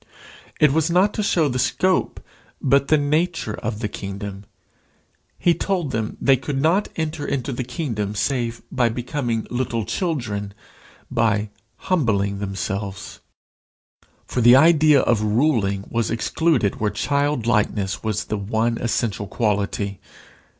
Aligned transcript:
It 0.59 0.73
was 0.73 0.89
not 0.89 1.13
to 1.13 1.21
show 1.21 1.47
the 1.47 1.59
scope 1.59 2.19
but 2.59 2.87
the 2.87 2.97
nature 2.97 3.53
of 3.53 3.81
the 3.81 3.87
kingdom. 3.87 4.45
He 5.37 5.53
told 5.53 5.91
them 5.91 6.17
they 6.19 6.37
could 6.37 6.59
not 6.59 6.87
enter 6.95 7.23
into 7.23 7.53
the 7.53 7.63
kingdom 7.63 8.15
save 8.15 8.63
by 8.71 8.89
becoming 8.89 9.45
little 9.51 9.85
children 9.85 10.55
by 11.11 11.51
humbling 11.85 12.39
themselves. 12.39 13.19
For 14.25 14.41
the 14.41 14.55
idea 14.55 15.01
of 15.01 15.21
ruling 15.21 15.85
was 15.91 16.09
excluded 16.09 16.77
where 16.79 16.89
childlikeness 16.89 18.01
was 18.01 18.23
the 18.25 18.37
one 18.37 18.79
essential 18.79 19.27
quality. 19.27 19.99